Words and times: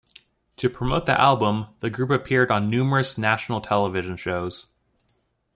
To 0.57 0.67
promote 0.67 1.05
the 1.05 1.21
album, 1.21 1.67
the 1.81 1.91
group 1.91 2.09
appeared 2.09 2.49
on 2.49 2.71
numerous 2.71 3.19
national 3.19 3.61
television 3.61 4.17
shows. 4.17 4.65